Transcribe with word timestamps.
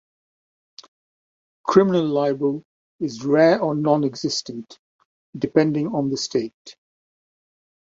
Criminal 1.63 2.05
libel 2.07 2.63
is 2.99 3.23
rare 3.23 3.61
or 3.61 3.75
nonexistent, 3.75 4.79
depending 5.37 5.93
on 5.93 6.09
the 6.09 6.17
state. 6.17 6.75